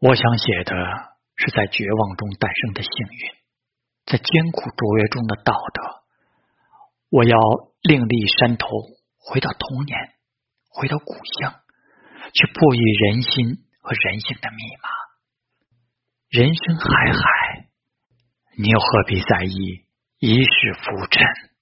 [0.00, 0.74] 我想写的
[1.36, 3.30] 是在绝望中诞生的幸运
[4.04, 6.04] 在艰苦卓越中的道德。
[7.08, 7.38] 我要
[7.80, 8.68] 另立山头
[9.16, 9.98] 回到童年
[10.68, 11.54] 回到故乡
[12.34, 14.90] 去破译人心和人性的密码。
[16.28, 17.68] 人生海海
[18.58, 19.86] 你又何必在意
[20.18, 21.53] 一世浮沉？